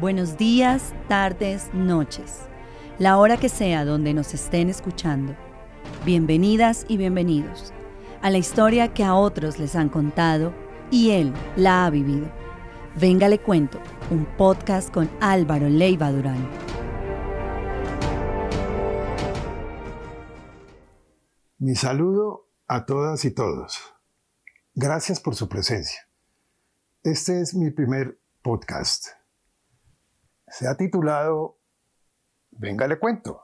[0.00, 2.42] Buenos días, tardes, noches.
[3.00, 5.34] La hora que sea donde nos estén escuchando.
[6.04, 7.72] Bienvenidas y bienvenidos
[8.22, 10.54] a la historia que a otros les han contado
[10.92, 12.30] y él la ha vivido.
[12.94, 13.80] Venga le cuento,
[14.12, 16.48] un podcast con Álvaro Leiva Durán.
[21.58, 23.80] Mi saludo a todas y todos.
[24.76, 26.08] Gracias por su presencia.
[27.02, 29.17] Este es mi primer podcast
[30.50, 31.58] se ha titulado
[32.50, 33.40] Venga, le cuento.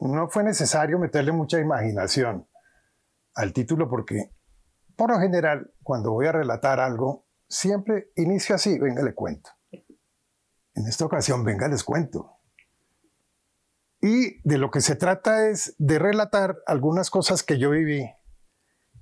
[0.00, 2.46] No fue necesario meterle mucha imaginación
[3.34, 4.30] al título porque,
[4.96, 9.50] por lo general, cuando voy a relatar algo, siempre inicio así, venga, le cuento.
[9.72, 12.38] En esta ocasión, venga, les cuento.
[14.00, 18.08] Y de lo que se trata es de relatar algunas cosas que yo viví,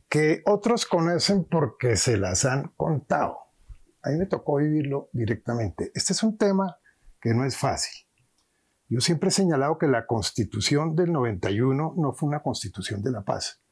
[0.08, 3.38] que otros conocen porque se las han contado.
[4.02, 5.90] A mí me tocó vivirlo directamente.
[5.94, 6.78] Este es un tema
[7.22, 7.92] que no es fácil.
[8.88, 13.22] Yo siempre he señalado que la constitución del 91 no fue una constitución de la
[13.22, 13.62] paz.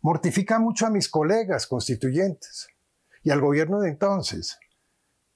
[0.00, 2.66] Mortifica mucho a mis colegas constituyentes
[3.22, 4.58] y al gobierno de entonces.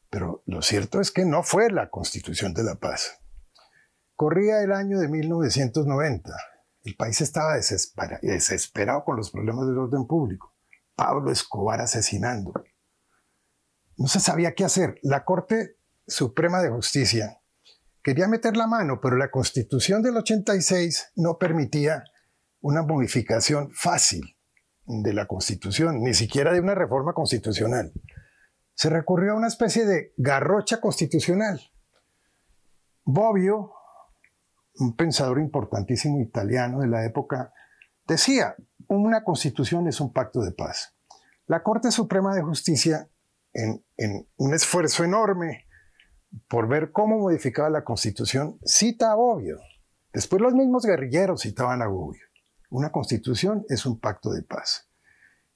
[0.09, 3.21] Pero lo cierto es que no fue la constitución de la paz.
[4.17, 6.33] Corría el año de 1990.
[6.83, 10.57] El país estaba desesperado con los problemas del orden público.
[10.97, 12.53] Pablo Escobar asesinando.
[13.97, 14.99] No se sabía qué hacer.
[15.03, 17.40] La Corte Suprema de Justicia
[18.03, 22.05] quería meter la mano, pero la constitución del 86 no permitía
[22.61, 24.37] una modificación fácil
[24.87, 27.93] de la constitución, ni siquiera de una reforma constitucional.
[28.75, 31.61] Se recurrió a una especie de garrocha constitucional.
[33.05, 33.73] Bobbio,
[34.77, 37.53] un pensador importantísimo italiano de la época,
[38.07, 38.57] decía,
[38.89, 40.97] una constitución es un pacto de paz.
[41.47, 43.09] La Corte Suprema de Justicia,
[43.53, 45.67] en, en un esfuerzo enorme
[46.49, 49.59] por ver cómo modificaba la constitución, cita a.
[50.13, 52.25] Después los mismos guerrilleros citaban a Bobbio.
[52.71, 54.89] Una constitución es un pacto de paz.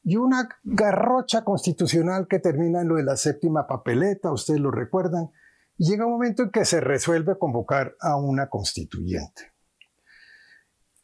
[0.02, 5.30] Y una garrocha constitucional que termina en lo de la séptima papeleta, ustedes lo recuerdan,
[5.76, 9.52] y llega un momento en que se resuelve convocar a una constituyente.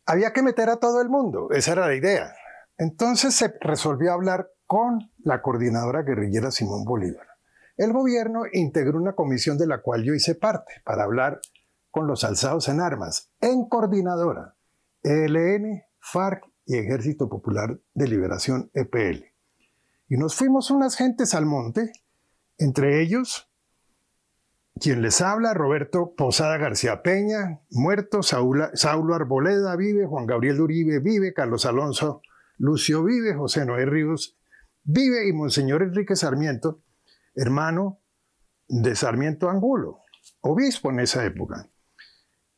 [0.06, 2.34] Había que meter a todo el mundo, esa era la idea.
[2.76, 7.29] Entonces se resolvió hablar con la coordinadora guerrillera Simón Bolívar.
[7.80, 11.40] El gobierno integró una comisión de la cual yo hice parte para hablar
[11.90, 14.54] con los alzados en armas, en coordinadora,
[15.02, 19.24] ELN, FARC y Ejército Popular de Liberación, EPL.
[20.10, 21.90] Y nos fuimos unas gentes al monte,
[22.58, 23.50] entre ellos
[24.78, 31.32] quien les habla, Roberto Posada García Peña, muerto, Saulo Arboleda vive, Juan Gabriel Uribe vive,
[31.32, 32.20] Carlos Alonso
[32.58, 34.36] Lucio vive, José Noé Ríos
[34.82, 36.82] vive y Monseñor Enrique Sarmiento
[37.34, 38.00] hermano
[38.68, 40.00] de Sarmiento Angulo,
[40.40, 41.68] obispo en esa época.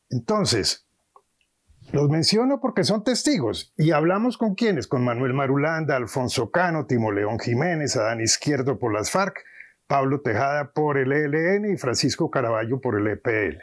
[0.09, 0.87] Entonces,
[1.91, 7.11] los menciono porque son testigos y hablamos con quienes, con Manuel Marulanda, Alfonso Cano, Timo
[7.11, 9.43] León Jiménez, Adán Izquierdo por las FARC,
[9.87, 13.59] Pablo Tejada por el ELN y Francisco Caraballo por el EPL.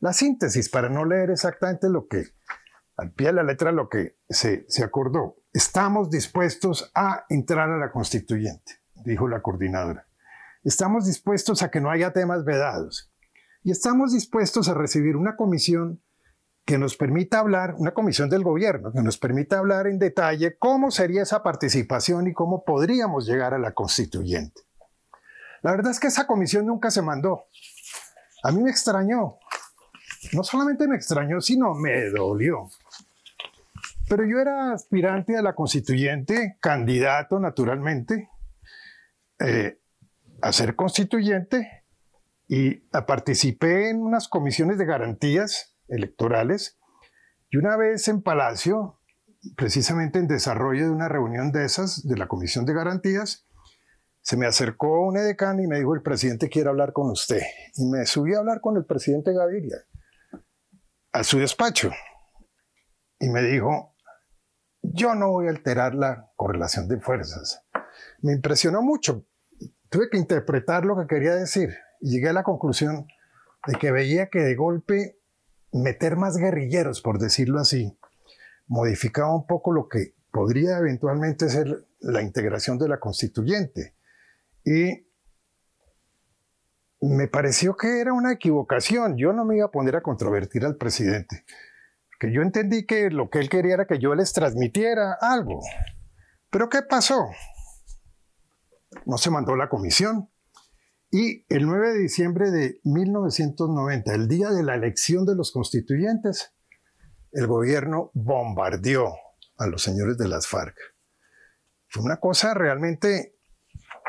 [0.00, 2.24] La síntesis, para no leer exactamente lo que,
[2.96, 5.36] al pie de la letra, lo que se, se acordó.
[5.52, 10.07] Estamos dispuestos a entrar a la constituyente, dijo la coordinadora.
[10.64, 13.10] Estamos dispuestos a que no haya temas vedados
[13.62, 16.02] y estamos dispuestos a recibir una comisión
[16.64, 20.90] que nos permita hablar, una comisión del gobierno, que nos permita hablar en detalle cómo
[20.90, 24.62] sería esa participación y cómo podríamos llegar a la constituyente.
[25.62, 27.46] La verdad es que esa comisión nunca se mandó.
[28.42, 29.38] A mí me extrañó.
[30.32, 32.68] No solamente me extrañó, sino me dolió.
[34.08, 38.30] Pero yo era aspirante a la constituyente, candidato naturalmente.
[39.38, 39.78] Eh,
[40.40, 41.84] a ser constituyente
[42.46, 42.76] y
[43.06, 46.78] participé en unas comisiones de garantías electorales
[47.50, 49.00] y una vez en Palacio,
[49.56, 53.46] precisamente en desarrollo de una reunión de esas, de la Comisión de Garantías,
[54.20, 57.40] se me acercó un edecán y me dijo, el presidente quiere hablar con usted.
[57.76, 59.78] Y me subí a hablar con el presidente Gaviria
[61.12, 61.90] a su despacho.
[63.18, 63.96] Y me dijo,
[64.82, 67.64] yo no voy a alterar la correlación de fuerzas.
[68.20, 69.24] Me impresionó mucho
[69.90, 73.06] tuve que interpretar lo que quería decir y llegué a la conclusión
[73.66, 75.18] de que veía que de golpe
[75.72, 77.98] meter más guerrilleros, por decirlo así,
[78.66, 83.94] modificaba un poco lo que podría eventualmente ser la integración de la constituyente.
[84.64, 85.06] Y
[87.00, 89.16] me pareció que era una equivocación.
[89.16, 91.44] Yo no me iba a poner a controvertir al presidente,
[92.18, 95.60] que yo entendí que lo que él quería era que yo les transmitiera algo.
[96.50, 97.28] Pero ¿qué pasó?
[99.04, 100.30] No se mandó la comisión
[101.10, 106.52] Y el 9 de diciembre de 1990, el día de la elección de los constituyentes,
[107.32, 109.14] el gobierno bombardeó
[109.56, 110.76] a los señores de las FARC.
[111.88, 113.36] Fue una cosa realmente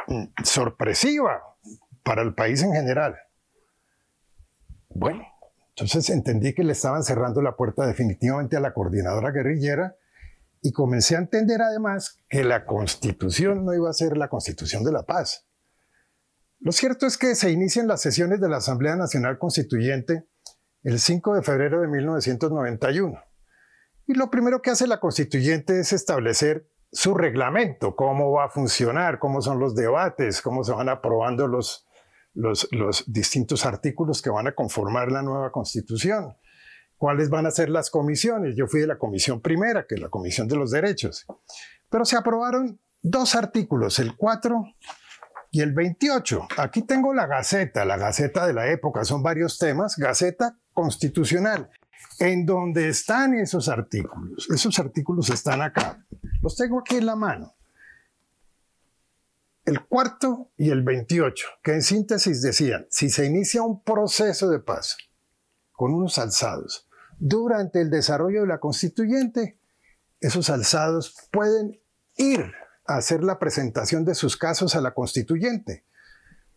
[0.07, 1.41] mm, sorpresiva
[2.03, 3.15] para el país en general.
[4.89, 5.23] Bueno,
[5.69, 9.95] entonces entendí que le estaban cerrando la puerta definitivamente a la coordinadora guerrillera
[10.61, 14.91] y comencé a entender además que la constitución no iba a ser la constitución de
[14.91, 15.47] la paz.
[16.59, 20.27] Lo cierto es que se inician las sesiones de la Asamblea Nacional Constituyente
[20.83, 23.17] el 5 de febrero de 1991.
[24.07, 29.19] Y lo primero que hace la constituyente es establecer su reglamento, cómo va a funcionar,
[29.19, 31.88] cómo son los debates, cómo se van aprobando los,
[32.33, 36.35] los, los distintos artículos que van a conformar la nueva constitución
[37.00, 38.56] cuáles van a ser las comisiones.
[38.56, 41.25] Yo fui de la comisión primera, que es la Comisión de los Derechos.
[41.90, 44.66] Pero se aprobaron dos artículos, el 4
[45.50, 46.48] y el 28.
[46.57, 51.69] Aquí tengo la Gaceta, la Gaceta de la época, son varios temas, Gaceta Constitucional,
[52.19, 54.50] en donde están esos artículos.
[54.50, 56.06] Esos artículos están acá.
[56.42, 57.56] Los tengo aquí en la mano.
[59.63, 64.60] El cuarto y el 28, que en síntesis decían, si se inicia un proceso de
[64.60, 64.98] paz
[65.72, 66.88] con unos alzados,
[67.19, 69.60] durante el desarrollo de la constituyente,
[70.19, 71.81] esos alzados pueden
[72.16, 72.51] ir
[72.88, 75.86] a hacer la presentación de sus casos a la constituyente.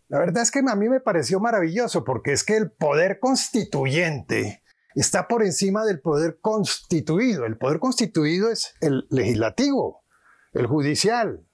[0.09, 4.62] La verdad es que a mí me pareció maravilloso porque es que el poder constituyente
[4.94, 7.44] está por encima del poder constituido.
[7.47, 10.05] El poder constituido es el legislativo,
[10.53, 11.47] el judicial.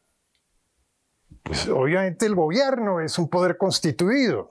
[1.44, 4.48] Pues obviamente el gobierno es un poder constituido.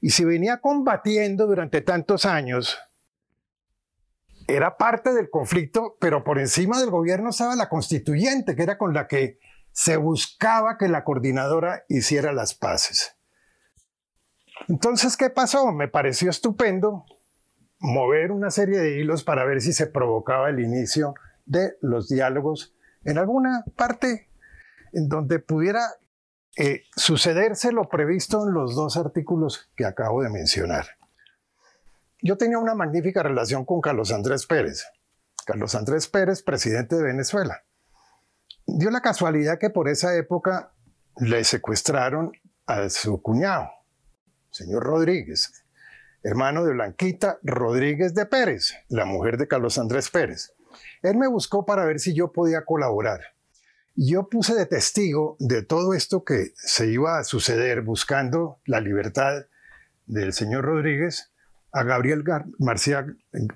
[0.00, 2.78] Y si venía combatiendo durante tantos años
[4.54, 8.94] era parte del conflicto, pero por encima del gobierno estaba la constituyente, que era con
[8.94, 9.38] la que
[9.72, 13.16] se buscaba que la coordinadora hiciera las paces.
[14.68, 15.72] Entonces, ¿qué pasó?
[15.72, 17.04] Me pareció estupendo
[17.78, 21.14] mover una serie de hilos para ver si se provocaba el inicio
[21.46, 22.74] de los diálogos
[23.04, 24.28] en alguna parte
[24.92, 25.80] en donde pudiera
[26.56, 30.99] eh, sucederse lo previsto en los dos artículos que acabo de mencionar.
[32.22, 34.84] Yo tenía una magnífica relación con Carlos Andrés Pérez.
[35.46, 37.64] Carlos Andrés Pérez, presidente de Venezuela.
[38.66, 40.72] Dio la casualidad que por esa época
[41.16, 42.32] le secuestraron
[42.66, 43.70] a su cuñado,
[44.50, 45.64] señor Rodríguez,
[46.22, 50.52] hermano de Blanquita Rodríguez de Pérez, la mujer de Carlos Andrés Pérez.
[51.02, 53.20] Él me buscó para ver si yo podía colaborar.
[53.96, 59.46] Yo puse de testigo de todo esto que se iba a suceder buscando la libertad
[60.06, 61.32] del señor Rodríguez
[61.72, 62.24] a Gabriel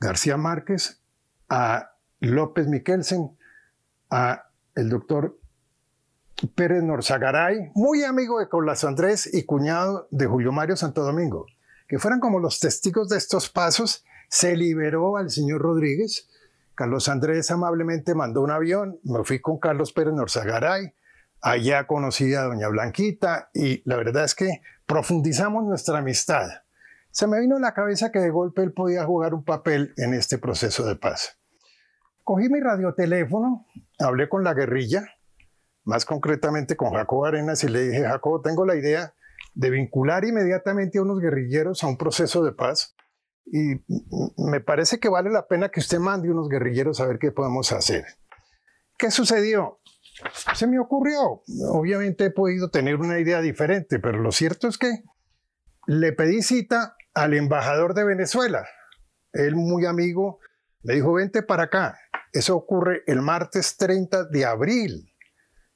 [0.01, 1.01] García Márquez,
[1.49, 3.37] a López Miquelsen,
[4.11, 5.39] a el doctor
[6.55, 11.47] Pérez Norzagaray, muy amigo de Colas Andrés y cuñado de Julio Mario Santo Domingo,
[11.89, 16.29] que fueran como los testigos de estos pasos, se liberó al señor Rodríguez.
[16.75, 20.93] Carlos Andrés amablemente mandó un avión, me fui con Carlos Pérez Norzagaray,
[21.41, 26.64] allá conocí a doña Blanquita y la verdad es que profundizamos nuestra amistad
[27.15, 30.15] se me vino a la cabeza que de golpe él podía jugar un papel en
[30.15, 31.39] este proceso de paz.
[32.25, 33.67] Cogí mi radioteléfono,
[34.01, 35.07] hablé con la guerrilla,
[35.85, 39.15] más concretamente con Jacobo Arenas, y le dije, Jacobo, tengo la idea
[39.55, 42.97] de vincular inmediatamente a unos guerrilleros a un proceso de paz.
[43.47, 43.85] Y
[44.37, 47.71] me parece que vale la pena que usted mande unos guerrilleros a ver qué podemos
[47.71, 48.05] hacer.
[48.99, 49.79] ¿Qué sucedió?
[50.57, 51.43] Se me ocurrió.
[51.71, 55.05] Obviamente he podido tener una idea diferente, pero lo cierto es que
[55.87, 58.67] le pedí cita al embajador de Venezuela.
[59.33, 60.41] Él muy amigo
[60.85, 61.99] me dijo, vente para acá.
[62.33, 65.11] Eso ocurre el martes 30 de abril.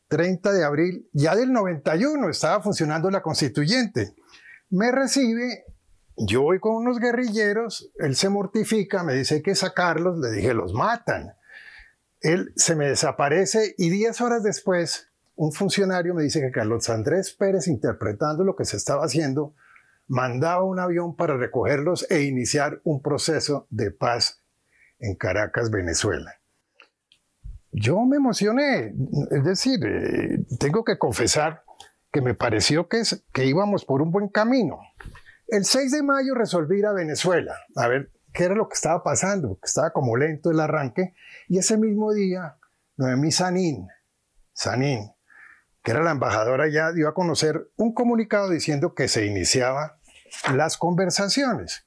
[0.09, 4.15] 30 de abril, ya del 91 estaba funcionando la constituyente.
[4.71, 5.65] Me recibe,
[6.17, 10.73] yo voy con unos guerrilleros, él se mortifica, me dice que sacarlos, le dije, los
[10.73, 11.35] matan.
[12.21, 17.33] Él se me desaparece y 10 horas después, un funcionario me dice que Carlos Andrés
[17.33, 19.55] Pérez, interpretando lo que se estaba haciendo,
[20.09, 24.43] mandaba un avión para recogerlos e iniciar un proceso de paz
[24.99, 26.35] en Caracas, Venezuela.
[27.71, 28.95] Yo me emocioné,
[29.31, 31.63] es decir, eh, tengo que confesar
[32.11, 34.81] que me pareció que, que íbamos por un buen camino.
[35.47, 39.03] El 6 de mayo resolví ir a Venezuela, a ver qué era lo que estaba
[39.03, 41.15] pasando, porque estaba como lento el arranque,
[41.49, 42.57] y ese mismo día,
[42.97, 43.87] Noemí Sanín,
[44.53, 45.13] Sanín,
[45.83, 49.98] que era la embajadora ya, dio a conocer un comunicado diciendo que se iniciaba
[50.55, 51.87] las conversaciones.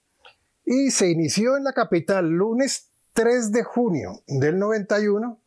[0.65, 5.41] Y se inició en la capital lunes 3 de junio del 91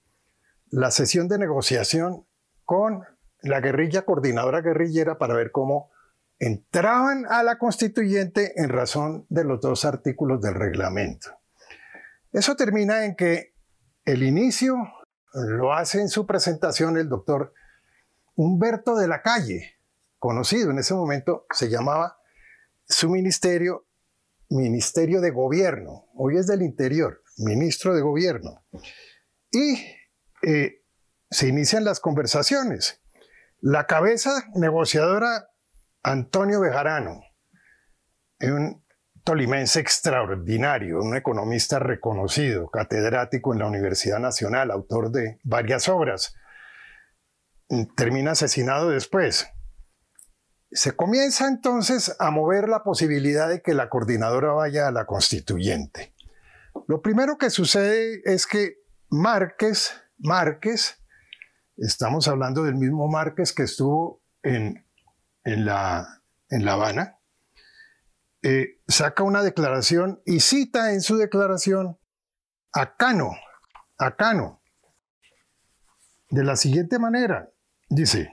[0.71, 2.27] la sesión de negociación
[2.65, 3.05] con
[3.43, 5.91] la guerrilla coordinadora guerrillera para ver cómo
[6.39, 11.31] entraban a la constituyente en razón de los dos artículos del reglamento.
[12.33, 13.55] Eso termina en que
[14.05, 14.77] el inicio
[15.33, 17.55] lo hace en su presentación el doctor
[18.35, 19.75] Humberto de la Calle,
[20.19, 22.19] conocido en ese momento, se llamaba
[22.95, 23.87] su ministerio
[24.51, 28.65] Ministerio de Gobierno, hoy es del Interior, ministro de Gobierno.
[29.51, 29.85] Y
[30.43, 30.83] eh,
[31.31, 33.03] se inician las conversaciones.
[33.61, 35.49] La cabeza negociadora
[36.03, 37.23] Antonio Bejarano,
[38.41, 38.85] un
[39.25, 46.37] tolimense extraordinario, un economista reconocido, catedrático en la Universidad Nacional, autor de varias obras,
[47.97, 49.49] termina asesinado después.
[50.75, 56.13] Se comienza entonces a mover la posibilidad de que la coordinadora vaya a la constituyente.
[56.87, 61.01] Lo primero que sucede es que Márquez, Márquez,
[61.79, 64.85] estamos hablando del mismo Márquez que estuvo en
[65.45, 67.19] en La, en la Habana,
[68.43, 71.99] eh, saca una declaración y cita en su declaración
[72.73, 73.33] a Cano,
[73.99, 74.63] a Cano,
[76.31, 77.51] de la siguiente manera.
[77.89, 78.31] Dice,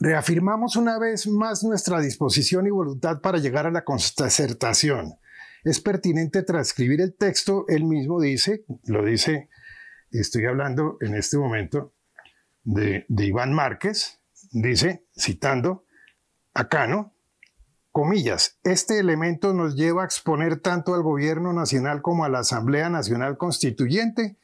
[0.00, 5.14] reafirmamos una vez más nuestra disposición y voluntad para llegar a la concertación.
[5.64, 9.48] Es pertinente transcribir el texto, él mismo dice, lo dice,
[10.10, 11.94] estoy hablando en este momento
[12.62, 14.20] de, Iván Márquez,
[14.52, 15.84] dice, citando
[16.54, 17.14] a Cano,
[17.90, 22.88] comillas, este elemento nos lleva a exponer tanto al gobierno nacional como a la Asamblea
[22.88, 24.38] Nacional Constituyente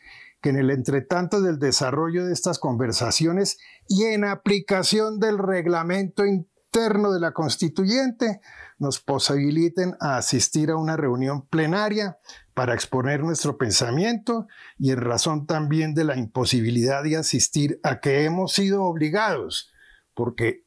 [0.45, 3.57] que en el entretanto del desarrollo de estas conversaciones
[3.89, 8.43] y en aplicación del reglamento interno de la constituyente
[8.79, 12.19] nos posibiliten a asistir a una reunión plenaria
[12.53, 14.47] para exponer nuestro pensamiento
[14.79, 19.73] y en razón también de la imposibilidad de asistir a que hemos sido obligados
[20.13, 20.67] porque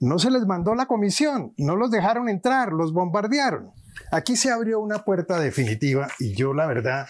[0.00, 3.70] no se les mandó la comisión, no los dejaron entrar, los bombardearon.
[4.10, 7.06] Aquí se abrió una puerta definitiva y yo la verdad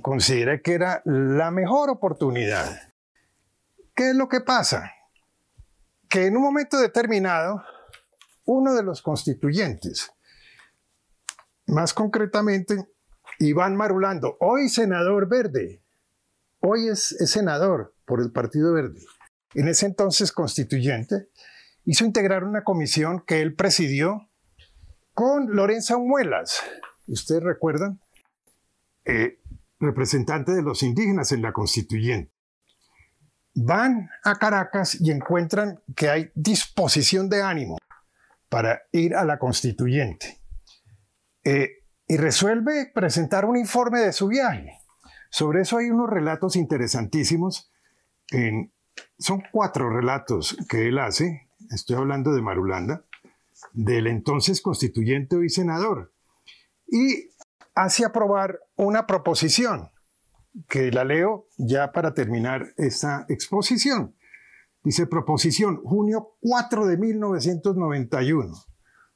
[0.00, 2.92] consideré que era la mejor oportunidad.
[3.94, 4.90] ¿Qué es lo que pasa?
[6.08, 7.62] Que en un momento determinado,
[8.46, 10.12] uno de los constituyentes,
[11.66, 12.88] más concretamente
[13.38, 15.82] Iván Marulando, hoy senador verde,
[16.60, 19.00] hoy es, es senador por el Partido Verde,
[19.54, 21.28] en ese entonces constituyente,
[21.84, 24.28] hizo integrar una comisión que él presidió
[25.14, 26.62] con Lorenza Muelas.
[27.06, 28.00] Ustedes recuerdan,
[29.04, 29.38] eh,
[29.82, 32.32] representante de los indígenas en la constituyente.
[33.54, 37.76] Van a Caracas y encuentran que hay disposición de ánimo
[38.48, 40.40] para ir a la constituyente.
[41.44, 44.78] Eh, y resuelve presentar un informe de su viaje.
[45.30, 47.72] Sobre eso hay unos relatos interesantísimos
[49.18, 53.04] son cuatro relatos que él hace, estoy hablando de Marulanda,
[53.72, 56.12] del entonces constituyente y senador,
[56.86, 57.30] y
[57.74, 59.90] hace aprobar una proposición,
[60.68, 64.14] que la leo ya para terminar esta exposición.
[64.84, 68.52] Dice proposición, junio 4 de 1991.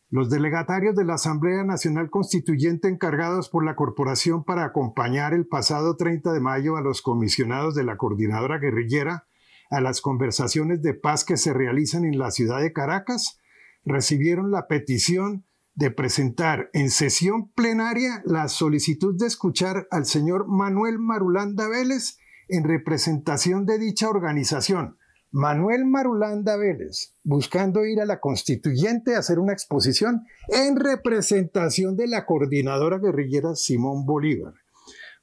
[0.09, 5.97] Los delegatarios de la Asamblea Nacional Constituyente encargados por la Corporación para acompañar el pasado
[5.97, 9.27] 30 de mayo a los comisionados de la Coordinadora Guerrillera
[9.71, 13.41] a las conversaciones de paz que se realizan en la ciudad de Caracas,
[13.85, 15.46] recibieron la petición
[15.76, 22.16] de presentar en sesión plenaria la solicitud de escuchar al señor Manuel Marulanda Vélez
[22.49, 24.97] en representación de dicha organización.
[25.33, 32.06] Manuel Marulanda Vélez, buscando ir a la constituyente a hacer una exposición en representación de
[32.06, 34.54] la coordinadora guerrillera Simón Bolívar,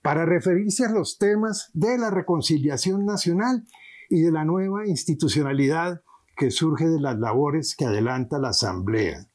[0.04, 3.66] para referirse a los temas de la reconciliación nacional
[4.08, 6.04] y de la nueva institucionalidad
[6.38, 9.28] que surge de las labores que adelanta la Asamblea.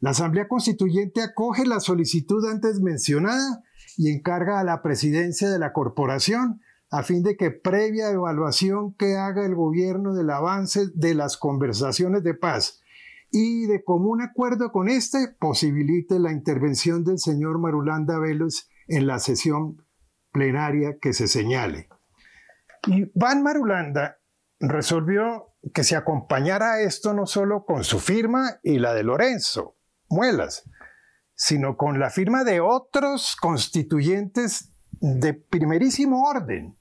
[0.00, 3.62] La Asamblea Constituyente acoge la solicitud antes mencionada
[3.96, 6.60] y encarga a la presidencia de la corporación
[6.90, 12.22] a fin de que previa evaluación que haga el gobierno del avance de las conversaciones
[12.22, 12.80] de paz
[13.30, 19.18] y de común acuerdo con este posibilite la intervención del señor Marulanda Velos en la
[19.18, 19.84] sesión
[20.30, 21.88] plenaria que se señale.
[22.86, 24.18] Y Van Marulanda
[24.60, 29.74] resolvió que se acompañara esto no solo con su firma y la de Lorenzo
[30.14, 30.62] Muelas,
[31.34, 36.76] sino con la firma de otros constituyentes de primerísimo orden.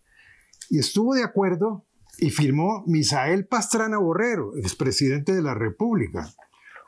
[0.69, 1.85] Y estuvo de acuerdo
[2.17, 6.29] y firmó Misael Pastrana Borrero, expresidente de la República,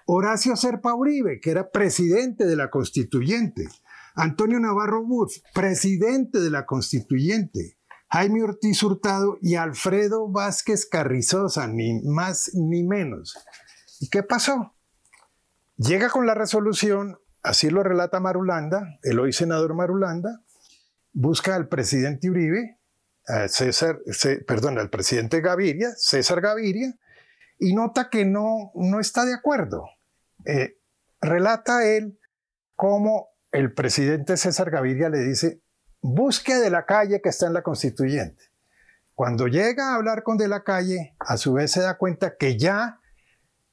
[0.06, 3.68] Horacio Serpa Uribe, que era presidente de la constituyente,
[4.16, 7.78] Antonio Navarro Woods, presidente de la constituyente,
[8.10, 13.36] Jaime Ortiz Hurtado y Alfredo Vázquez Carrizosa, ni más ni menos.
[14.00, 14.75] ¿Y qué pasó?
[15.78, 20.42] Llega con la resolución, así lo relata Marulanda, el hoy senador Marulanda,
[21.14, 22.78] busca al presidente Uribe,
[23.48, 24.00] César,
[24.46, 26.94] perdón, al presidente Gaviria, César Gaviria,
[27.58, 29.86] y nota que no, no está de acuerdo.
[30.46, 30.78] Eh,
[31.22, 32.20] relata él
[32.76, 35.62] cómo el presidente César Gaviria le dice,
[36.02, 38.44] busque de la calle que está en la constituyente.
[39.14, 42.58] Cuando llega a hablar con de la calle, a su vez se da cuenta que
[42.60, 43.00] ya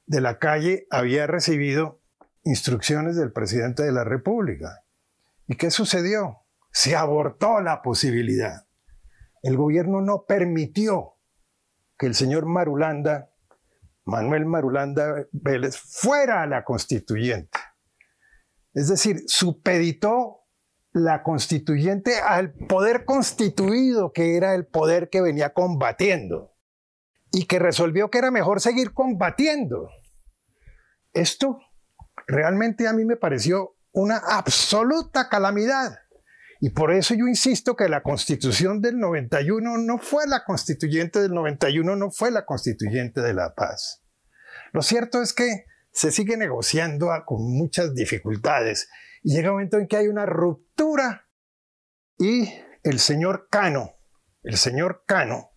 [0.05, 2.01] de la calle había recibido
[2.43, 4.83] instrucciones del presidente de la República.
[5.47, 6.39] ¿Y qué sucedió?
[6.71, 8.67] Se abortó la posibilidad.
[9.41, 11.15] El gobierno no permitió
[11.97, 13.29] que el señor Marulanda,
[14.05, 17.59] Manuel Marulanda Vélez, fuera a la constituyente.
[18.73, 20.41] Es decir, supeditó
[20.91, 26.52] la constituyente al poder constituido, que era el poder que venía combatiendo
[27.33, 29.89] y que resolvió que era mejor seguir combatiendo.
[31.13, 31.59] Esto
[32.27, 35.97] realmente a mí me pareció una absoluta calamidad.
[36.61, 41.33] Y por eso yo insisto que la constitución del 91 no fue la constituyente del
[41.33, 44.03] 91, no fue la constituyente de la paz.
[44.71, 48.89] Lo cierto es que se sigue negociando con muchas dificultades
[49.23, 51.27] y llega un momento en que hay una ruptura
[52.19, 52.47] y
[52.83, 53.95] el señor Cano,
[54.43, 55.52] el señor Cano,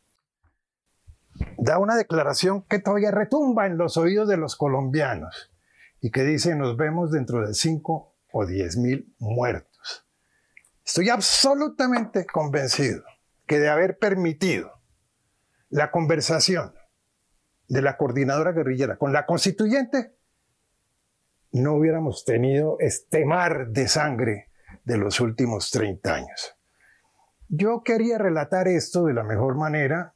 [1.58, 5.52] da una declaración que todavía retumba en los oídos de los colombianos
[6.00, 10.06] y que dice nos vemos dentro de 5 o 10 mil muertos.
[10.84, 13.02] Estoy absolutamente convencido
[13.46, 14.72] que de haber permitido
[15.68, 16.74] la conversación
[17.68, 20.14] de la coordinadora guerrillera con la constituyente,
[21.52, 24.50] no hubiéramos tenido este mar de sangre
[24.84, 26.56] de los últimos 30 años.
[27.48, 30.14] Yo quería relatar esto de la mejor manera.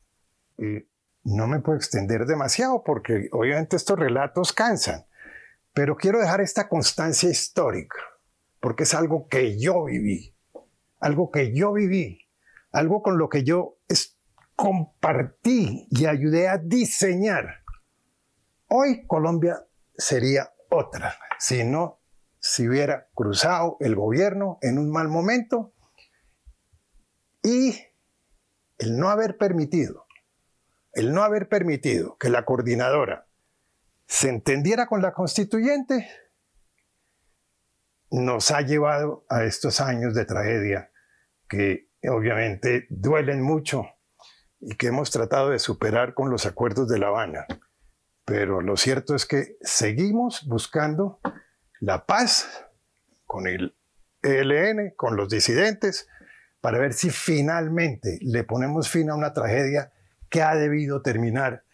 [0.58, 0.89] y
[1.24, 5.06] no me puedo extender demasiado porque obviamente estos relatos cansan,
[5.72, 7.96] pero quiero dejar esta constancia histórica
[8.60, 10.34] porque es algo que yo viví,
[11.00, 12.28] algo que yo viví,
[12.72, 13.78] algo con lo que yo
[14.54, 17.62] compartí y ayudé a diseñar.
[18.68, 19.64] Hoy Colombia
[19.96, 22.00] sería otra si no
[22.38, 25.72] se hubiera cruzado el gobierno en un mal momento
[27.42, 27.74] y
[28.78, 30.06] el no haber permitido,
[30.92, 33.26] el no haber permitido que la coordinadora
[34.06, 36.08] se entendiera con la constituyente,
[38.10, 40.90] nos ha llevado a estos años de tragedia
[41.48, 43.86] que obviamente duelen mucho
[44.58, 47.46] y que hemos tratado de superar con los acuerdos de La Habana.
[48.24, 51.20] Pero lo cierto es que seguimos buscando
[51.78, 52.66] la paz
[53.26, 53.76] con el
[54.22, 56.08] ELN, con los disidentes,
[56.60, 59.92] para ver si finalmente le ponemos fin a una tragedia
[60.30, 61.64] que ha debido terminar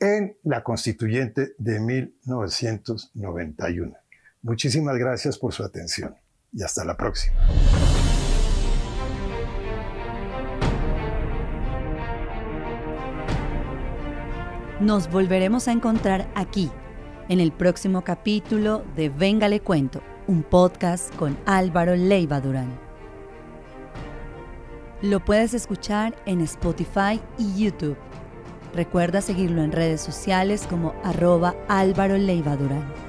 [0.00, 3.94] en la constituyente de 1991.
[4.42, 6.14] Muchísimas gracias por su atención
[6.52, 7.36] y hasta la próxima.
[14.80, 16.70] Nos volveremos a encontrar aquí,
[17.28, 22.83] en el próximo capítulo de Venga le cuento, un podcast con Álvaro Leiva Durán.
[25.04, 27.98] Lo puedes escuchar en Spotify y YouTube.
[28.72, 33.03] Recuerda seguirlo en redes sociales como arroba Álvaro Leiva Durán.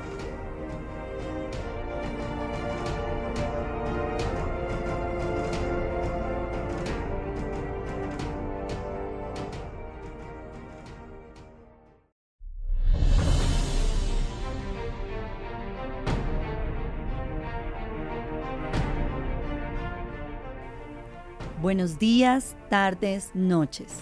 [21.75, 23.97] Buenos días, tardes, noches,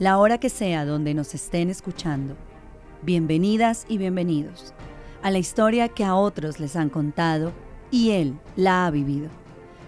[0.00, 2.36] la hora que sea donde nos estén escuchando.
[3.02, 4.74] Bienvenidas y bienvenidos
[5.22, 7.52] a la historia que a otros les han contado
[7.92, 9.28] y él la ha vivido.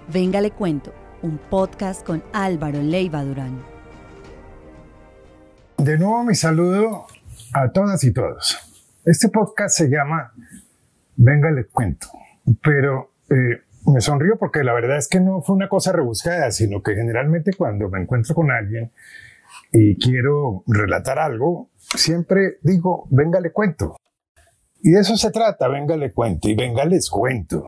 [0.06, 3.60] Venga le cuento, un podcast con Álvaro Leiva Durán.
[5.78, 7.06] De nuevo mi saludo
[7.52, 8.56] a todas y todos.
[9.04, 10.32] Este podcast se llama
[11.16, 12.06] Venga le cuento,
[12.62, 16.83] pero eh, me sonrío porque la verdad es que no fue una cosa rebuscada, sino
[16.83, 18.92] que generalmente cuando me encuentro con alguien
[19.72, 23.96] y quiero relatar algo, siempre digo, venga, le cuento.
[24.83, 27.66] Y de eso se trata, venga, le cuento y venga, les cuento.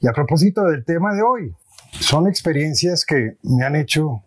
[0.00, 1.54] Y a propósito del tema de hoy,
[1.92, 4.24] son experiencias que me han hecho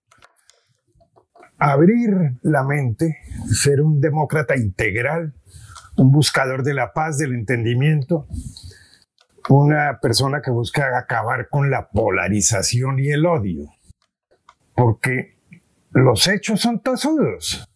[1.58, 5.34] abrir la mente, ser un demócrata integral,
[5.96, 8.28] un buscador de la paz, del entendimiento,
[9.49, 13.69] una persona que busca acabar con la polarización y el odio,
[14.75, 15.38] porque
[15.91, 17.67] los hechos son tosudos.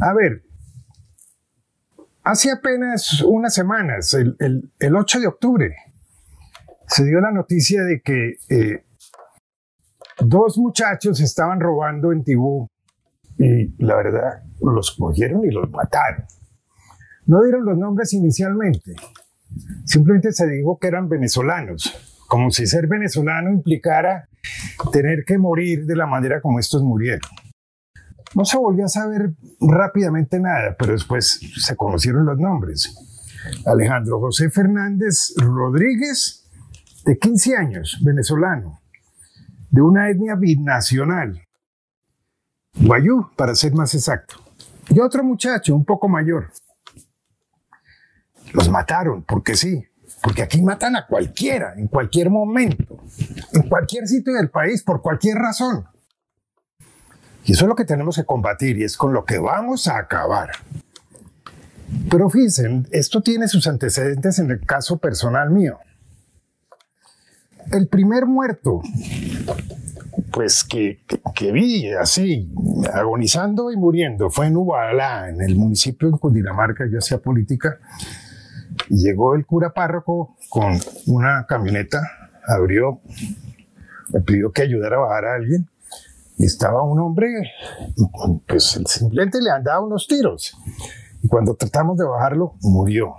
[0.00, 0.42] A ver,
[2.24, 4.36] hace apenas unas semanas, el,
[4.78, 5.76] el, 8 de octubre,
[6.86, 8.84] se dio la noticia de que eh,
[10.18, 12.68] dos muchachos estaban robando en Tibú
[13.38, 16.24] y la verdad los cogieron y los mataron.
[17.26, 18.94] No dieron los nombres inicialmente,
[19.84, 21.94] simplemente se dijo que eran venezolanos,
[22.28, 24.28] como si ser venezolano implicara
[24.92, 27.30] tener que morir de la manera como estos murieron.
[28.34, 32.94] No se volvió a saber rápidamente nada, pero después se conocieron los nombres.
[33.64, 36.44] Alejandro José Fernández Rodríguez,
[37.04, 38.80] de 15 años, venezolano,
[39.70, 41.42] de una etnia binacional,
[42.78, 44.36] Guayú, para ser más exacto.
[44.90, 46.50] Y otro muchacho, un poco mayor.
[48.56, 49.86] Los mataron, porque sí,
[50.22, 52.96] porque aquí matan a cualquiera, en cualquier momento,
[53.52, 55.84] en cualquier sitio del país, por cualquier razón.
[57.44, 59.98] Y eso es lo que tenemos que combatir y es con lo que vamos a
[59.98, 60.52] acabar.
[62.10, 65.78] Pero fíjense, esto tiene sus antecedentes en el caso personal mío.
[67.70, 68.80] El primer muerto,
[70.32, 71.00] pues que,
[71.34, 72.50] que, vi así,
[72.90, 77.78] agonizando y muriendo, fue en Ubalá, en el municipio de Cundinamarca, yo hacía política,
[78.88, 82.00] y llegó el cura párroco con una camioneta,
[82.46, 83.00] abrió,
[84.12, 85.68] me pidió que ayudara a bajar a alguien,
[86.38, 87.28] y estaba un hombre,
[88.46, 90.56] pues simplemente le han dado unos tiros.
[91.22, 93.14] Y cuando tratamos de bajarlo, murió.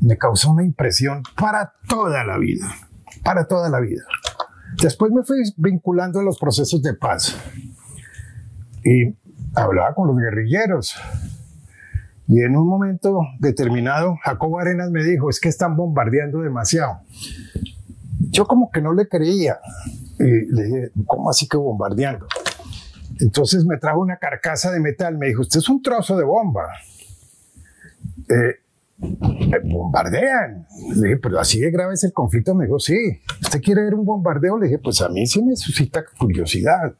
[0.00, 2.66] Me causó una impresión para toda la vida,
[3.22, 4.02] para toda la vida.
[4.82, 7.36] Después me fui vinculando a los procesos de paz
[8.84, 9.14] y
[9.54, 10.96] hablaba con los guerrilleros.
[12.32, 17.00] Y en un momento determinado, Jacobo Arenas me dijo, es que están bombardeando demasiado.
[18.30, 19.58] Yo como que no le creía.
[20.18, 22.26] Y le dije, ¿cómo así que bombardeando?
[23.20, 26.68] Entonces me trajo una carcasa de metal, me dijo, usted es un trozo de bomba.
[28.30, 30.66] Eh, bombardean.
[30.94, 32.54] Le dije, pero así de grave es el conflicto.
[32.54, 32.96] Me dijo, sí.
[33.42, 34.56] ¿Usted quiere ver un bombardeo?
[34.56, 36.94] Le dije, pues a mí sí me suscita curiosidad.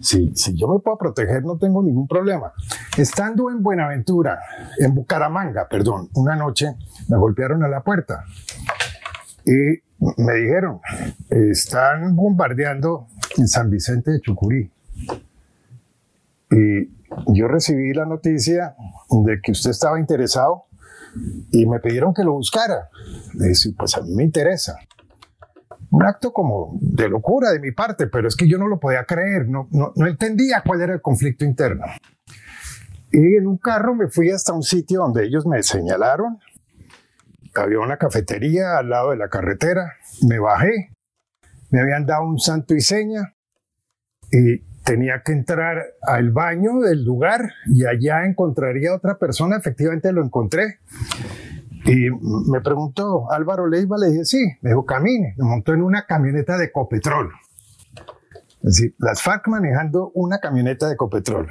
[0.00, 2.52] Si, si yo me puedo proteger, no tengo ningún problema.
[2.96, 4.38] Estando en Buenaventura,
[4.78, 6.76] en Bucaramanga, perdón, una noche
[7.08, 8.24] me golpearon a la puerta
[9.44, 9.80] y
[10.18, 10.80] me dijeron,
[11.30, 13.06] están bombardeando
[13.36, 14.70] en San Vicente de Chucurí.
[16.50, 16.90] Y
[17.28, 18.74] yo recibí la noticia
[19.10, 20.64] de que usted estaba interesado
[21.50, 22.88] y me pidieron que lo buscara.
[23.34, 24.76] Le dije, pues a mí me interesa.
[25.96, 29.06] Un acto como de locura de mi parte, pero es que yo no lo podía
[29.06, 31.86] creer, no, no, no entendía cuál era el conflicto interno.
[33.10, 36.38] Y en un carro me fui hasta un sitio donde ellos me señalaron.
[37.54, 39.94] Había una cafetería al lado de la carretera.
[40.28, 40.90] Me bajé.
[41.70, 43.34] Me habían dado un santo y seña.
[44.30, 49.56] Y tenía que entrar al baño del lugar y allá encontraría a otra persona.
[49.56, 50.80] Efectivamente lo encontré.
[51.86, 52.10] Y
[52.50, 55.34] me preguntó, Álvaro Leiva, le dije, sí, me dijo, camine.
[55.38, 57.30] Me montó en una camioneta de Copetrol.
[58.62, 61.48] Es decir, las FARC manejando una camioneta de Copetrol.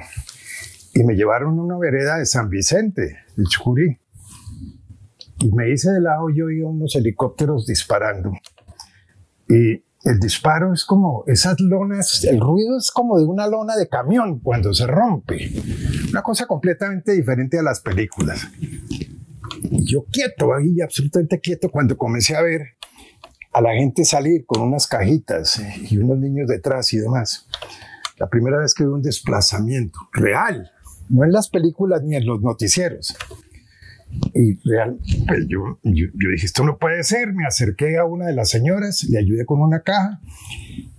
[0.93, 3.97] Y me llevaron a una vereda de San Vicente, de Chucurí.
[5.39, 8.33] Y me hice de lado, yo oía unos helicópteros disparando.
[9.47, 13.87] Y el disparo es como esas lonas, el ruido es como de una lona de
[13.87, 15.51] camión cuando se rompe.
[16.09, 18.47] Una cosa completamente diferente a las películas.
[19.77, 22.61] Y yo quieto, ahí absolutamente quieto cuando comencé a ver
[23.51, 27.47] a la gente salir con unas cajitas y unos niños detrás y demás.
[28.17, 30.71] La primera vez que vi un desplazamiento real,
[31.09, 33.17] no en las películas ni en los noticieros.
[34.33, 38.33] Y real, pues yo, yo, dije, esto no puede ser, me acerqué a una de
[38.33, 40.21] las señoras, le ayudé con una caja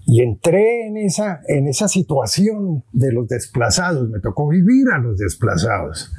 [0.07, 5.17] y entré en esa, en esa situación de los desplazados, me tocó vivir a los
[5.17, 6.13] desplazados.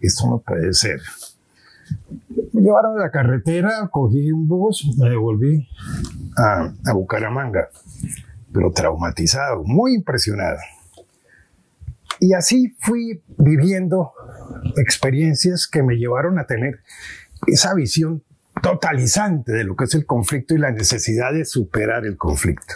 [0.00, 1.00] Esto no puede ser.
[2.52, 5.68] Me llevaron a la carretera, cogí un bus, me devolví
[6.36, 7.68] a, a Bucaramanga,
[8.52, 10.58] pero traumatizado, muy impresionado.
[12.20, 14.12] Y así fui viviendo
[14.76, 16.80] experiencias que me llevaron a tener
[17.46, 18.22] esa visión
[18.62, 22.74] totalizante de lo que es el conflicto y la necesidad de superar el conflicto.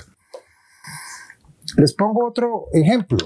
[1.77, 3.19] Les pongo otro ejemplo.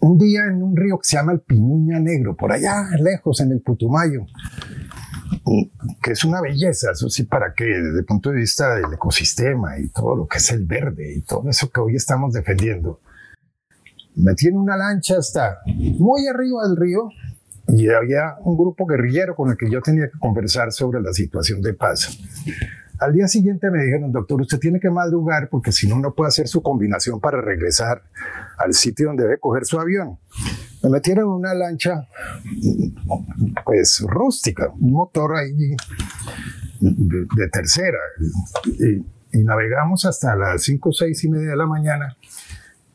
[0.00, 3.52] Un día en un río que se llama el Piñuña Negro, por allá lejos en
[3.52, 4.26] el Putumayo,
[6.02, 9.78] que es una belleza, eso sí, para que desde el punto de vista del ecosistema
[9.78, 13.00] y todo lo que es el verde y todo eso que hoy estamos defendiendo,
[14.16, 15.58] me tiene una lancha hasta
[15.98, 17.08] muy arriba del río
[17.68, 21.60] y había un grupo guerrillero con el que yo tenía que conversar sobre la situación
[21.60, 22.18] de paz.
[22.98, 26.28] Al día siguiente me dijeron, doctor, usted tiene que madrugar porque si no, no puede
[26.28, 28.02] hacer su combinación para regresar
[28.58, 30.18] al sitio donde debe coger su avión.
[30.82, 32.08] me metieron en una lancha,
[33.64, 35.52] pues rústica, un motor ahí
[36.80, 37.98] de, tercera.
[39.32, 42.16] Y, navegamos hasta las 5, 6 y media de la mañana.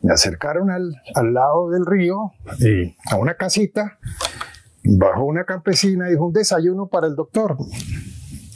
[0.01, 3.99] Me acercaron al, al lado del río, y a una casita,
[4.83, 7.57] bajó una campesina y dijo un desayuno para el doctor.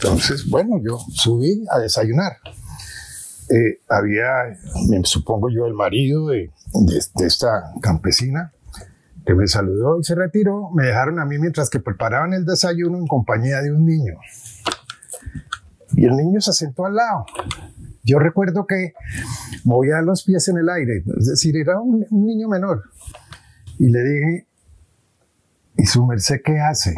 [0.05, 2.37] Entonces, bueno, yo subí a desayunar.
[3.49, 4.55] Eh, había,
[4.87, 8.53] me supongo yo, el marido de, de, esta campesina
[9.25, 10.69] que me saludó y se retiró.
[10.75, 14.13] Me dejaron a mí mientras que preparaban el desayuno en compañía de un niño.
[15.93, 17.25] Y el niño se sentó al lado.
[18.03, 18.93] Yo recuerdo que
[19.63, 22.83] movía los pies en el aire, es decir, era un, niño menor.
[23.79, 24.47] Y le dije,
[25.77, 26.95] ¿y su merced qué hace?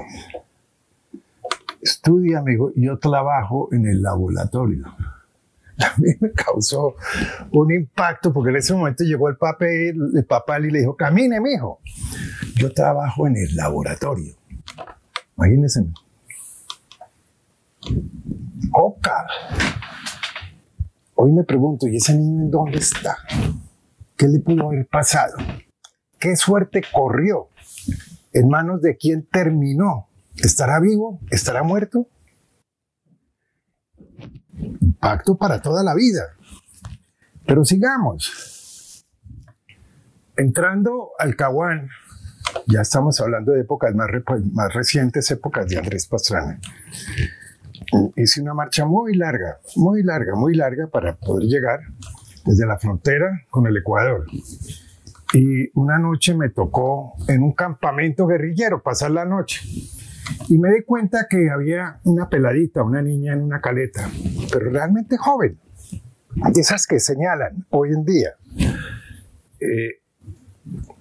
[1.87, 4.87] Estudia, amigo, yo trabajo en el laboratorio.
[5.77, 6.95] A mí me causó
[7.51, 11.39] un impacto porque en ese momento llegó el papá, el papá y le dijo, camine,
[11.39, 11.79] mijo.
[12.55, 14.33] Yo trabajo en el laboratorio.
[15.37, 15.85] Imagínense.
[18.69, 19.25] Coca.
[21.15, 23.15] Hoy me pregunto, ¿y ese niño en dónde está?
[24.17, 25.37] ¿Qué le pudo haber pasado?
[26.19, 27.47] ¿Qué suerte corrió?
[28.33, 30.06] ¿En manos de quién terminó?
[30.43, 31.19] ¿Estará vivo?
[31.29, 32.07] ¿Estará muerto?
[34.57, 36.35] Impacto para toda la vida.
[37.45, 39.05] Pero sigamos.
[40.35, 41.89] Entrando al Caguán,
[42.67, 44.09] ya estamos hablando de épocas más,
[44.51, 46.59] más recientes, épocas de Andrés Pastrana
[48.15, 51.79] hice una marcha muy larga, muy larga, muy larga para poder llegar
[52.45, 54.25] desde la frontera con el Ecuador.
[55.33, 59.61] Y una noche me tocó en un campamento guerrillero pasar la noche.
[60.49, 64.09] Y me di cuenta que había una peladita, una niña en una caleta,
[64.51, 65.57] pero realmente joven,
[66.35, 68.35] de esas que señalan hoy en día.
[69.59, 70.01] Eh,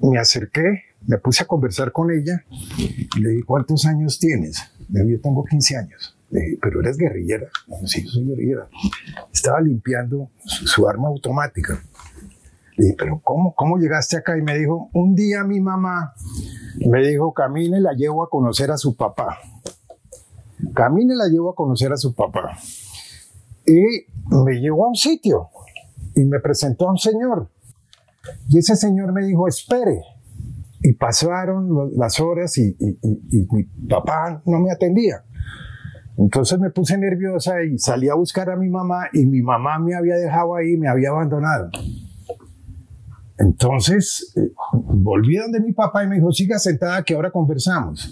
[0.01, 2.45] me acerqué, me puse a conversar con ella
[3.17, 4.63] y le dije, ¿cuántos años tienes?
[4.89, 6.17] Me dijo, yo tengo 15 años
[6.61, 7.49] pero eres guerrillera.
[7.85, 8.69] sí, soy guerrillera.
[9.33, 11.83] Estaba limpiando su, arma automática.
[12.77, 14.37] Le dije, pero cómo, ¿cómo llegaste acá?
[14.37, 16.15] Y me dijo, un día mi mamá
[16.87, 19.39] me dijo, camine, la llevo a conocer a su papá.
[20.75, 22.57] Camine, la llevo a conocer a su papá.
[23.67, 23.81] Y
[24.31, 25.49] me llevó a un sitio
[26.15, 27.51] y me presentó a un señor.
[28.49, 30.03] Y ese señor me dijo, espere.
[30.83, 32.77] Y pasaron las horas y
[33.51, 35.25] mi papá no me atendía.
[36.19, 39.95] Entonces me puse nerviosa y salí a buscar a mi mamá y mi mamá me
[39.95, 41.71] había dejado ahí, me había abandonado.
[43.39, 48.11] Entonces eh, volví donde mi papá y me dijo, siga sentada que ahora conversamos.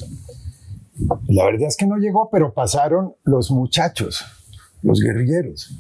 [1.29, 4.25] La verdad es que no llegó, pero pasaron los muchachos,
[4.83, 5.77] los guerrilleros.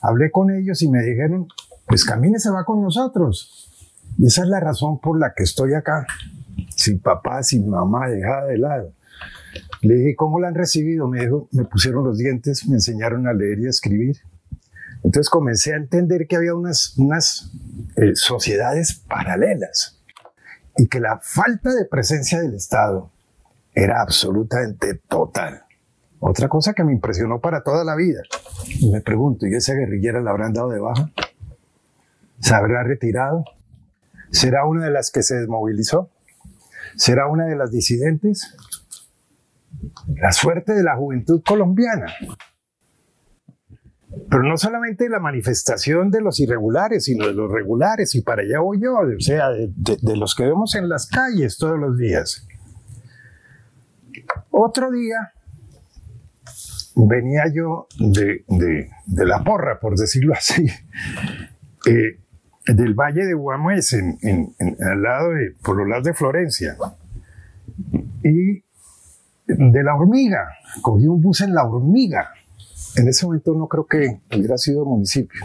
[0.00, 1.46] Hablé con ellos y me dijeron,
[1.86, 3.68] pues Camine se va con nosotros.
[4.18, 6.06] Y esa es la razón por la que estoy acá,
[6.74, 8.92] sin papá, sin mamá, dejada de lado.
[9.82, 11.08] Le dije, ¿cómo la han recibido?
[11.08, 14.16] Me dijo, me pusieron los dientes, me enseñaron a leer y a escribir.
[15.04, 17.52] Entonces comencé a entender que había unas, unas
[17.96, 20.00] eh, sociedades paralelas
[20.76, 23.10] y que la falta de presencia del Estado
[23.74, 25.64] era absolutamente total.
[26.20, 28.22] Otra cosa que me impresionó para toda la vida.
[28.92, 31.10] Me pregunto, ¿y esa guerrillera la habrán dado de baja?
[32.40, 33.44] ¿Se habrá retirado?
[34.30, 36.10] ¿Será una de las que se desmovilizó?
[36.96, 38.54] ¿Será una de las disidentes?
[40.14, 42.06] la suerte de la juventud colombiana.
[44.28, 48.60] Pero no solamente la manifestación de los irregulares, sino de los regulares, y para allá
[48.60, 52.46] voy yo, o sea, de, los que vemos en las calles todos los días.
[54.50, 55.32] Otro día
[56.94, 58.44] venía yo de,
[59.06, 60.66] la porra, por decirlo así,
[61.86, 62.18] eh,
[62.66, 65.54] del Valle de Guamués, en, al lado de,
[65.88, 66.76] lados de Florencia.
[68.22, 68.62] Y
[69.46, 70.48] de La Hormiga.
[70.80, 72.30] Cogí un bus en La Hormiga.
[72.96, 75.40] En ese momento no creo que hubiera sido municipio,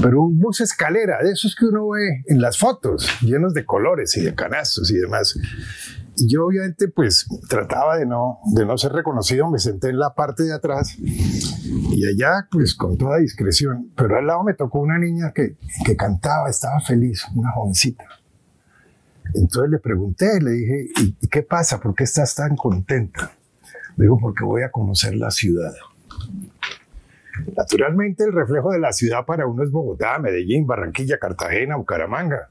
[0.00, 4.16] pero un bus escalera, de esos que uno ve en las fotos, llenos de colores
[4.16, 5.38] y de canastos y demás.
[6.16, 10.14] Y yo obviamente pues trataba de no, de no ser reconocido, me senté en la
[10.14, 14.98] parte de atrás y allá pues con toda discreción, pero al lado me tocó una
[14.98, 18.04] niña que, que cantaba, estaba feliz, una jovencita.
[19.34, 20.86] Entonces le pregunté, le dije,
[21.20, 21.78] ¿y qué pasa?
[21.78, 23.32] ¿Por qué estás tan contenta?
[23.96, 25.72] Me dijo, porque voy a conocer la ciudad.
[27.56, 32.50] Naturalmente el reflejo de la ciudad para uno es Bogotá, Medellín, Barranquilla, Cartagena, Bucaramanga.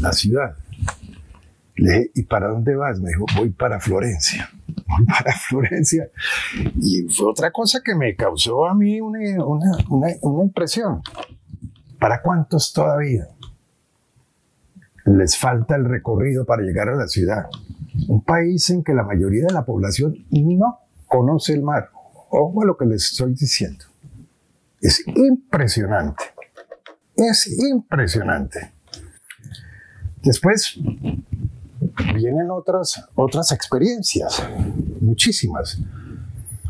[0.00, 0.56] La ciudad.
[1.76, 3.00] Le dije, ¿y para dónde vas?
[3.00, 4.50] Me dijo, voy para Florencia.
[4.88, 6.08] Voy para Florencia.
[6.80, 11.02] Y fue otra cosa que me causó a mí una, una, una, impresión.
[11.98, 13.28] ¿Para cuántos todavía?
[15.04, 17.46] les falta el recorrido para llegar a la ciudad.
[18.08, 21.90] Un país en que la mayoría de la población no conoce el mar.
[22.30, 23.84] Ojo a lo que les estoy diciendo.
[24.80, 26.24] Es impresionante.
[27.16, 28.72] Es impresionante.
[30.22, 30.78] Después
[32.14, 34.42] vienen otras, otras experiencias,
[35.00, 35.78] muchísimas.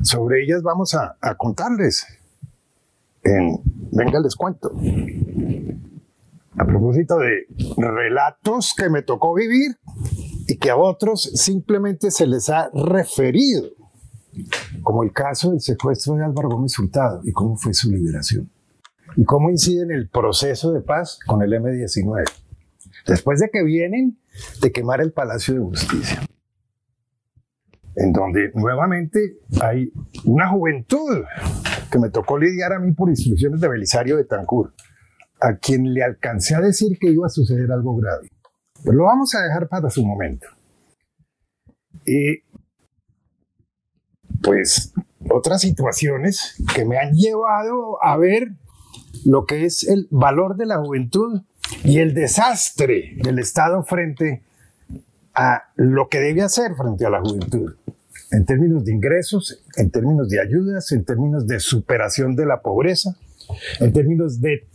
[0.03, 2.07] Sobre ellas vamos a, contarles.
[3.23, 3.61] En,
[3.93, 4.71] venga, les cuento.
[6.57, 9.77] A propósito de relatos que me tocó vivir
[10.47, 13.69] y que a otros simplemente se les ha referido,
[14.89, 18.51] como el caso del secuestro de Álvaro Gómez Hurtado y cómo fue su liberación,
[19.17, 22.25] y cómo incide en el proceso de paz con el M-19,
[23.07, 24.19] después de que vienen
[24.63, 26.23] de quemar el Palacio de Justicia,
[27.97, 29.93] en donde nuevamente hay
[30.25, 31.23] una juventud
[31.93, 34.73] que me tocó lidiar a mí por instrucciones de Belisario de Tancur,
[35.39, 38.31] a quien le alcancé a decir que iba a suceder algo grave.
[38.83, 40.47] Pero lo vamos a dejar para su momento.
[42.07, 42.39] Y
[44.49, 44.95] pues
[45.29, 48.53] otras situaciones que me han llevado a ver
[49.27, 51.43] lo que es el valor de la juventud
[51.85, 54.41] y el desastre del Estado frente
[55.35, 57.75] a lo que debe hacer frente a la juventud,
[58.31, 63.19] en términos de ingresos, en términos de ayudas, en términos de superación de la pobreza,
[63.81, 64.67] en términos de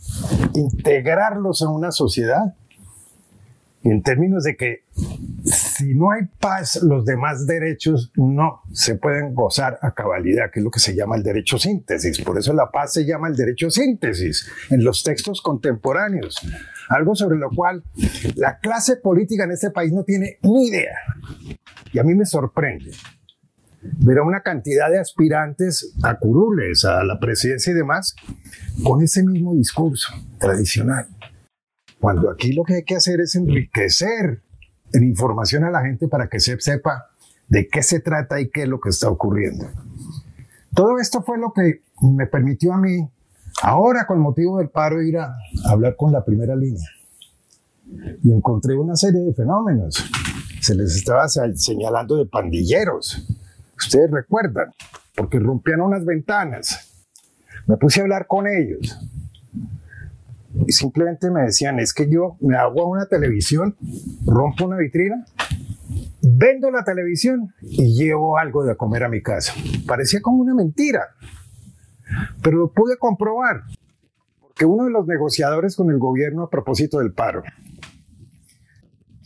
[0.54, 2.54] integrarlos a una sociedad,
[3.82, 4.84] en términos de que
[5.76, 10.64] si no hay paz, los demás derechos no se pueden gozar a cabalidad, que es
[10.64, 12.20] lo que se llama el derecho síntesis.
[12.20, 16.40] Por eso la paz se llama el derecho síntesis en los textos contemporáneos.
[16.88, 17.82] Algo sobre lo cual
[18.36, 20.96] la clase política en este país no tiene ni idea.
[21.92, 22.92] Y a mí me sorprende
[23.82, 28.14] ver a una cantidad de aspirantes a curules, a la presidencia y demás,
[28.84, 31.08] con ese mismo discurso tradicional.
[31.98, 34.43] Cuando aquí lo que hay que hacer es enriquecer
[34.94, 37.10] en información a la gente para que se sepa
[37.48, 39.66] de qué se trata y qué es lo que está ocurriendo.
[40.74, 43.08] Todo esto fue lo que me permitió a mí,
[43.62, 46.88] ahora con motivo del paro, ir a hablar con la primera línea.
[48.22, 50.04] Y encontré una serie de fenómenos.
[50.60, 53.26] Se les estaba señalando de pandilleros.
[53.76, 54.72] Ustedes recuerdan,
[55.14, 57.06] porque rompían unas ventanas.
[57.66, 58.98] Me puse a hablar con ellos
[60.66, 63.76] y simplemente me decían, es que yo me hago a una televisión,
[64.26, 65.24] rompo una vitrina,
[66.22, 69.52] vendo la televisión y llevo algo de comer a mi casa.
[69.86, 71.08] Parecía como una mentira,
[72.42, 73.62] pero lo pude comprobar,
[74.40, 77.42] porque uno de los negociadores con el gobierno a propósito del paro,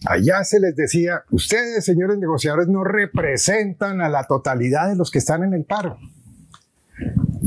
[0.07, 5.19] allá se les decía, ustedes, señores negociadores, no representan a la totalidad de los que
[5.19, 5.99] están en el paro.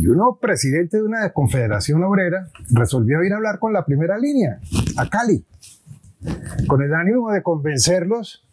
[0.02, 4.60] Y uno, presidente de una confederación obrera, resolvió ir a hablar con la primera línea,
[4.98, 5.46] a Cali,
[6.68, 8.44] con el ánimo de convencerlos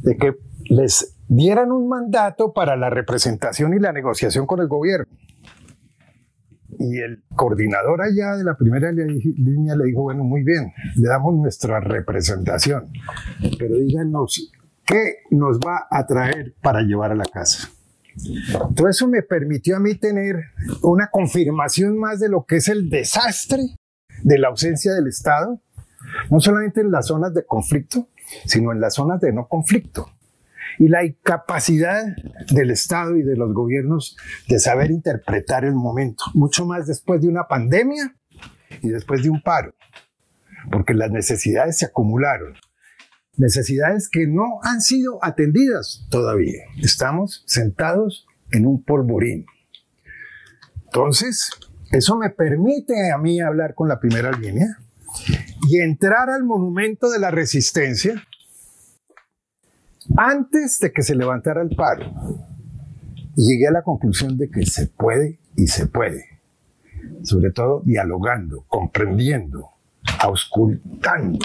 [0.00, 0.36] de que
[0.68, 5.06] les dieran un mandato para la representación y la negociación con el gobierno.
[6.78, 11.34] Y el coordinador allá de la primera línea le dijo, bueno, muy bien, le damos
[11.36, 12.92] nuestra representación,
[13.58, 14.52] pero díganos,
[14.84, 17.70] ¿qué nos va a traer para llevar a la casa?
[18.74, 20.36] Todo eso me permitió a mí tener
[20.82, 23.62] una confirmación más de lo que es el desastre
[24.22, 25.60] de la ausencia del Estado,
[26.30, 28.08] no solamente en las zonas de conflicto,
[28.44, 30.10] sino en las zonas de no conflicto.
[30.78, 32.04] Y la incapacidad
[32.50, 34.16] del Estado y de los gobiernos
[34.48, 38.14] de saber interpretar el momento, mucho más después de una pandemia
[38.82, 39.74] y después de un paro,
[40.70, 42.54] porque las necesidades se acumularon
[43.38, 46.62] necesidades que no han sido atendidas todavía.
[46.82, 49.46] Estamos sentados en un polvorín.
[50.84, 51.50] Entonces,
[51.92, 54.78] eso me permite a mí hablar con la primera línea
[55.68, 58.22] y entrar al monumento de la resistencia
[60.16, 62.10] antes de que se levantara el paro.
[63.36, 66.40] Llegué a la conclusión de que se puede y se puede.
[67.22, 69.68] Sobre todo dialogando, comprendiendo,
[70.20, 71.38] auscultando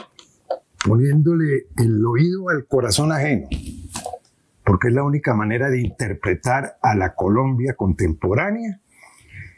[0.83, 3.47] poniéndole el oído al corazón ajeno,
[4.65, 8.81] porque es la única manera de interpretar a la Colombia contemporánea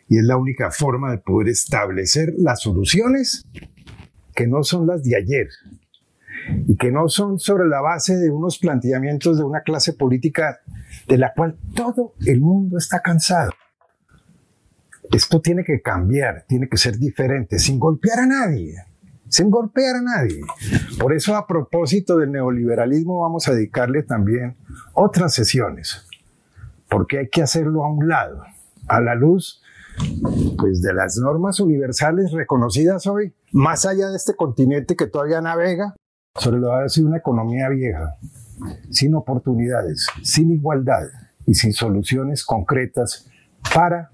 [0.07, 3.45] y es la única forma de poder establecer las soluciones
[4.35, 5.49] que no son las de ayer
[6.67, 10.59] y que no son sobre la base de unos planteamientos de una clase política
[11.07, 13.51] de la cual todo el mundo está cansado.
[15.11, 18.75] Esto tiene que cambiar, tiene que ser diferente, sin golpear a nadie
[19.29, 20.41] sin golpear a nadie.
[20.99, 24.55] Por eso a propósito del neoliberalismo vamos a dedicarle también
[24.93, 26.07] otras sesiones,
[26.89, 28.43] porque hay que hacerlo a un lado,
[28.87, 29.61] a la luz
[30.57, 35.95] pues de las normas universales reconocidas hoy, más allá de este continente que todavía navega
[36.35, 38.15] sobre base de una economía vieja,
[38.89, 41.07] sin oportunidades, sin igualdad
[41.45, 43.29] y sin soluciones concretas
[43.73, 44.11] para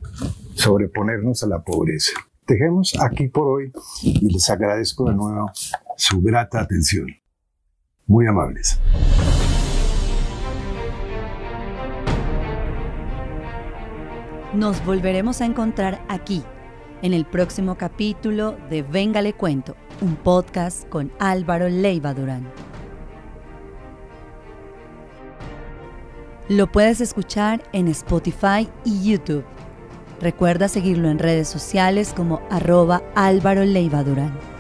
[0.54, 2.12] sobreponernos a la pobreza.
[2.48, 3.72] Dejemos aquí por hoy
[4.02, 5.52] y les agradezco de nuevo
[5.96, 7.08] su grata atención.
[8.08, 8.80] Muy amables.
[14.54, 16.44] Nos volveremos a encontrar aquí,
[17.02, 22.52] en el próximo capítulo de Venga le cuento, un podcast con Álvaro Leiva Durán.
[26.50, 29.46] Lo puedes escuchar en Spotify y YouTube.
[30.22, 33.66] Recuerda seguirlo en redes sociales como arroba Álvaro
[34.04, 34.51] Durán.